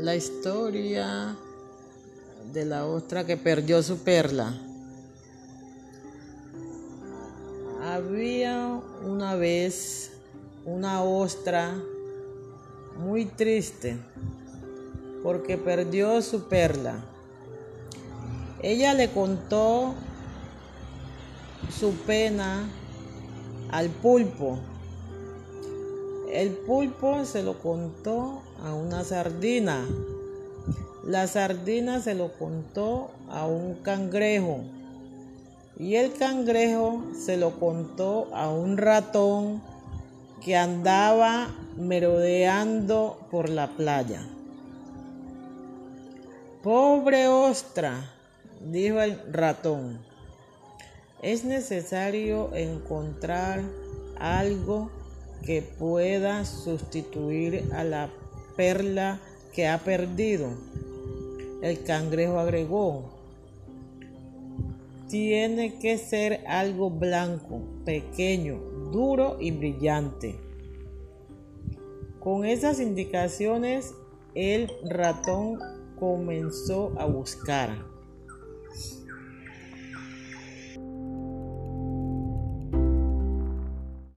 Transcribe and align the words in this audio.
la 0.00 0.16
historia 0.16 1.36
de 2.54 2.64
la 2.64 2.86
ostra 2.86 3.26
que 3.26 3.36
perdió 3.36 3.82
su 3.82 3.98
perla. 3.98 4.54
Había 7.84 8.80
una 9.04 9.34
vez 9.34 10.12
una 10.64 11.02
ostra 11.02 11.74
muy 12.96 13.26
triste 13.26 13.98
porque 15.22 15.58
perdió 15.58 16.22
su 16.22 16.48
perla. 16.48 17.04
Ella 18.62 18.94
le 18.94 19.10
contó 19.10 19.94
su 21.78 21.92
pena 22.06 22.66
al 23.70 23.90
pulpo. 23.90 24.60
El 26.32 26.50
pulpo 26.50 27.24
se 27.24 27.42
lo 27.42 27.58
contó 27.58 28.42
a 28.64 28.72
una 28.72 29.02
sardina. 29.02 29.84
La 31.04 31.26
sardina 31.26 32.00
se 32.00 32.14
lo 32.14 32.32
contó 32.34 33.10
a 33.28 33.46
un 33.46 33.74
cangrejo. 33.82 34.60
Y 35.76 35.96
el 35.96 36.12
cangrejo 36.12 37.02
se 37.18 37.36
lo 37.36 37.58
contó 37.58 38.28
a 38.32 38.48
un 38.48 38.76
ratón 38.76 39.60
que 40.40 40.56
andaba 40.56 41.48
merodeando 41.76 43.18
por 43.30 43.48
la 43.48 43.68
playa. 43.68 44.22
Pobre 46.62 47.26
ostra, 47.26 48.08
dijo 48.60 49.00
el 49.00 49.18
ratón, 49.32 49.98
es 51.22 51.44
necesario 51.44 52.54
encontrar 52.54 53.62
algo 54.18 54.90
que 55.44 55.62
pueda 55.62 56.44
sustituir 56.44 57.70
a 57.72 57.84
la 57.84 58.10
perla 58.56 59.20
que 59.52 59.68
ha 59.68 59.78
perdido. 59.78 60.48
El 61.62 61.82
cangrejo 61.82 62.38
agregó, 62.38 63.20
tiene 65.08 65.78
que 65.78 65.98
ser 65.98 66.44
algo 66.46 66.88
blanco, 66.88 67.62
pequeño, 67.84 68.58
duro 68.92 69.36
y 69.40 69.50
brillante. 69.50 70.36
Con 72.20 72.44
esas 72.44 72.80
indicaciones, 72.80 73.94
el 74.34 74.70
ratón 74.84 75.58
comenzó 75.98 76.92
a 76.98 77.06
buscar. 77.06 77.84